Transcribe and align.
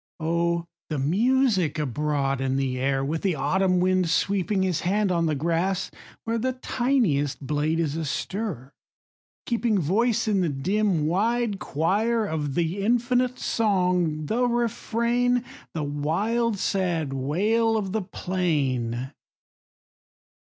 O 0.19 0.65
the 0.89 0.97
music 0.97 1.77
abroad 1.77 2.41
in 2.41 2.57
the 2.57 2.79
air, 2.79 3.05
With 3.05 3.21
the 3.21 3.35
autumn 3.35 3.79
wind 3.79 4.09
sweeping 4.09 4.63
His 4.63 4.79
hand 4.79 5.11
on 5.11 5.27
the 5.27 5.35
grass, 5.35 5.91
where 6.23 6.39
The 6.39 6.53
tiniest 6.53 7.45
blade 7.45 7.79
is 7.79 7.95
astir, 7.95 8.73
keeping 9.45 9.77
Voice 9.79 10.27
in 10.27 10.41
the 10.41 10.49
dim, 10.49 11.05
wide 11.05 11.59
choir, 11.59 12.25
Of 12.25 12.55
the 12.55 12.81
infinite 12.83 13.37
song, 13.37 14.25
the 14.25 14.47
refrain, 14.47 15.43
The 15.75 15.83
wild, 15.83 16.57
sad 16.57 17.13
wail 17.13 17.77
of 17.77 17.91
the 17.91 18.01
plain 18.01 19.11